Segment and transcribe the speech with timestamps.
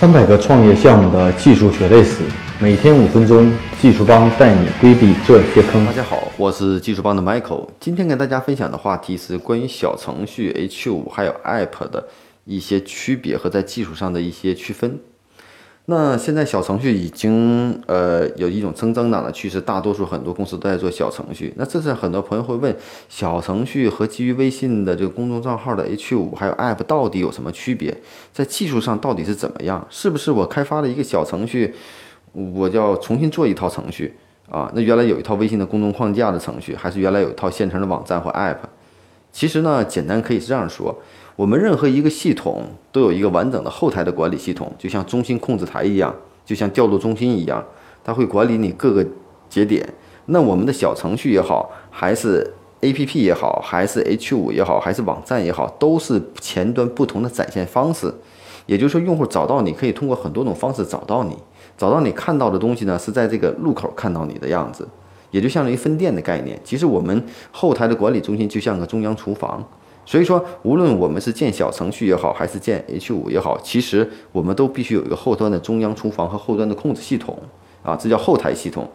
[0.00, 2.22] 三百个创业项目的技术血泪史，
[2.58, 5.84] 每天五分钟，技术帮带你规避这些坑。
[5.84, 12.08] 大家好，我是技术帮的 Michael，今天跟大家分享的话题是关于小程序 H 五还有 App 的
[12.46, 14.98] 一些区别和在技术上的一些区分。
[15.86, 21.52] 那现在小程序已经呃有一种增增长的趋势，大多数很多公司都在做小程序。
[21.56, 22.74] 那这是很多朋友会问，
[23.08, 27.96] 小程序和基于微信的这个公众账号的 H5 还有 App 到底有什么区别？
[28.32, 29.84] 在技术上到底是怎么样？
[29.90, 31.74] 是不是我开发了一个小程序，
[32.32, 34.14] 我就要重新做一套程序
[34.48, 34.70] 啊？
[34.76, 38.58] 那原来有一套微信的公众框架的程序，还是原来有一套现成的网站或 App？
[39.32, 40.94] 其实呢，简单可以是这样说。
[41.36, 47.64] 我们任何一个系统都有一个完整的后台的管理系统，就像中心控制台一样，就像调度中心一样，
[48.04, 49.06] 它会管理你各个
[49.48, 49.88] 节点。
[50.26, 52.52] 那我们的小程序也好，还是
[52.82, 58.12] APP 也好，还是 H5 也好，还是网站也好，都是前端不同的展现方式。
[58.66, 61.36] 也就是说，用户找到你可以通过很多种方式找到你，
[61.76, 64.86] 找到你看到的东西呢，是在这个路口看到你的样子，
[65.30, 66.58] 也就相当于分店的概念。
[66.64, 69.62] 其实我们后台的管理中心就像个中央厨房。
[70.06, 77.38] 所以说，无论我们是建小程序也好，还是建 H5 也好，其实我们都必须有一个后端的中央厨房和后端的控制系统
[77.82, 78.88] 啊，这叫后台系统。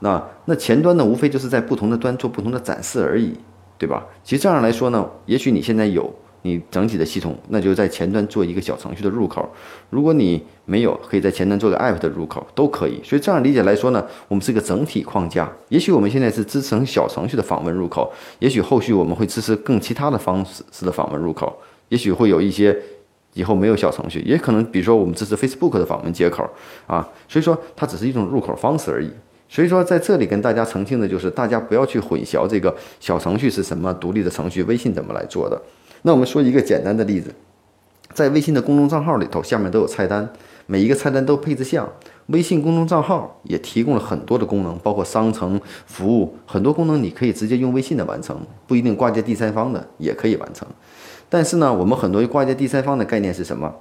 [0.00, 3.32] 那那前端呢，无非就是在不同的端做不同的展示而已，
[3.78, 4.06] 对吧？
[4.22, 6.12] 其实这样来说呢，也许你现在有。
[6.48, 9.46] 你整体的系统，那就在前端做一个小程序的入口。
[9.90, 13.00] 如果你没有，可以在前端做个 App 的入口，都可以。
[13.04, 15.50] 所以这样理解来说呢，我们是一个整体框架。
[15.68, 21.56] 也许我们现在是支持小程序的访问入口，也许后续我们会支持更其他的方式式的访问入口，
[21.90, 22.76] 也许会有一些
[23.34, 26.48] 以后没有小程序，也可能比如说我们支持 Facebook 的访问接口
[26.86, 27.06] 啊。
[27.28, 29.10] 所以说它只是一种入口方式而已。
[29.50, 35.58] 所以说在这里跟大家澄清的就是，大家不要去混淆这个小程序是什么，独立的程序，微信怎么来做的。
[36.02, 37.34] 那我们说一个简单的例子，
[38.12, 40.28] 在微信的公众账号里头，下面都有菜单，
[40.66, 41.88] 每一个菜单都配置项。
[42.26, 50.68] 微信公众账号也提供了很多的功能，包括商城服务，很多功能你可以直接用微信的完成，不一定挂接第三方的也可以完成。
[51.30, 53.74] 但是呢，我们很多挂接第三方的概念是什么？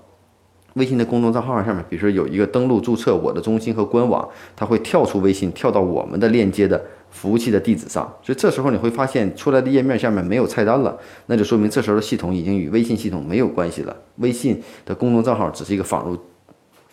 [0.76, 6.82] 微信的公众账号上面，比如说有一个登录注册我的中心和官网，它会跳出微信，跳到我们的链接的。
[7.18, 10.96] 服务器的地址上，所以这时候你会发现出来的页面下面没有菜单了，
[11.26, 13.96] 那就说明这时候的系统已经与微信系统没有关系了。
[14.18, 16.16] 微信的公众账号只是一个访入、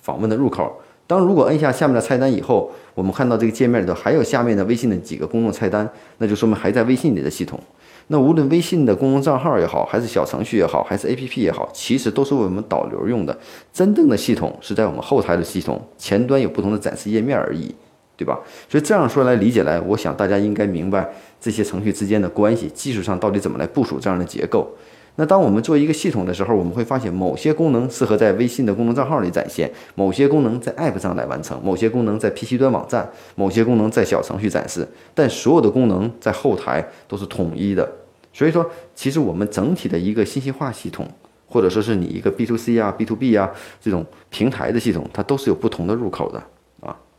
[0.00, 0.80] 访问的入口。
[1.06, 5.86] 当如果摁下下面的菜单以后，我们看到这个界面里头还有下面的微信的几个公众菜单，
[6.16, 7.60] 那就说明还在微信里的系统。
[8.06, 13.38] 那无论微信的公众账号也好，还是小程序也好，还是 APP 也好，其实都是为我们导流用的。
[13.72, 17.74] 真正的系统是在我们后台的系统，前端有不同的展示页面而已。
[18.16, 18.38] 对吧？
[18.69, 24.69] 所以这样说来理解来，我想大家应该明白这些程序之间的关系，技术上到底怎么来部署这样的结构。
[25.16, 34.86] 那当我们做一个系统的时候，我们会发现某些功能适合在微信的公众账号里展现，某些功能在 App 上来完成，某些功能在 PC 端网站，某些功能在小程序展示。
[35.14, 37.88] 但所有的功能在后台都是统一的。
[38.32, 41.08] 所以说，其实我们整体的一个信息化系统，
[41.47, 43.48] 或者说是你一个 B to C 啊、B to B 啊
[43.80, 46.42] 这种平台的系统，它都是有不同的入口的。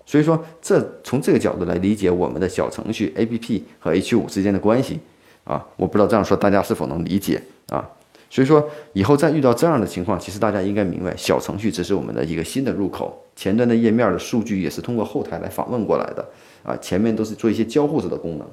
[0.05, 4.99] 所以说，这从这个角度来理解我们的小程序 APP 和 H5 之间的关系
[5.43, 7.89] 啊，我不知道这样说大家是否能理解啊？
[8.29, 16.25] 所以说，以后再遇到这样的情况，其实大家应该明白，小程序只是我们的一个新的入口，前端的页面的数据也是通过后台来访问过来的
[16.63, 18.47] 啊，前面都是做一些交互式的功能。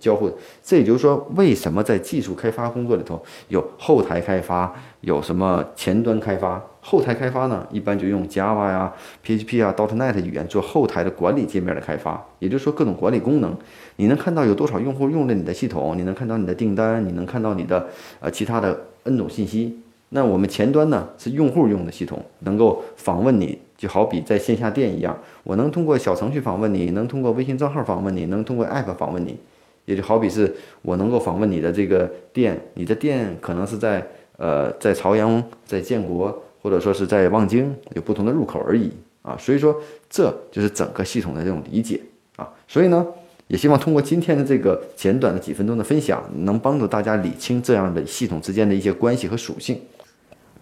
[0.00, 0.30] 交互，
[0.62, 6.62] 这也就是说，为什么在技术开发工作里头有后台开发，有什么前端开发？
[6.86, 8.92] 后台开发呢，一般就用 Java 呀、
[9.24, 13.56] PHP 啊、.NET 语言做后台的管理界面的开发，也就是说各种管理功能。
[13.96, 17.88] 你能看到有多少用户用了你的系统，你能看到你的订单，你能看到你的
[18.20, 19.80] 呃其他的 N 种信息。
[20.10, 29.38] 那我们前端呢是用户用的系统，能够访问你，就好比在线下店一样，我能通过小程序访问你，能通过微信账号访问你，能通过 App 访问你。
[29.86, 34.06] 也就好比是我能够访问你的这个店，你的店可能是在
[34.38, 38.90] 呃在朝阳、在建国，或者说是在望京，有不同的入口而已
[39.20, 39.36] 啊。
[39.38, 39.76] 所以说，
[40.08, 42.00] 这就是整个系统的这种理解
[42.36, 42.48] 啊。
[42.66, 43.06] 所以呢，
[43.48, 49.78] 也希望通过今天的这个简短的几分钟的分享，能帮助大家理清这样的系统之间的一些关系和属性。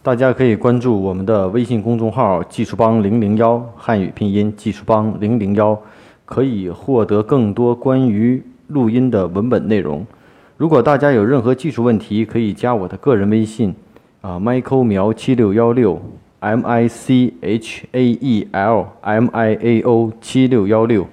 [0.02, 5.81] 大家可以关注我们的微信公众号“技术帮零零幺”汉语拼音“技术帮零零幺”，
[6.26, 8.43] 可以获得更多关于。
[8.69, 10.06] 录音的文本内容。
[10.56, 13.75] 如果大家有任何技术问题，可以加我的个人微信，
[14.22, 16.00] 啊，Michael 苗七六幺六
[16.38, 21.08] ，M I C H A E L M I A O 七六幺六。